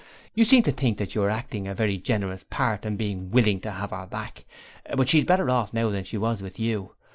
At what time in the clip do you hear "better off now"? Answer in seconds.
5.25-5.89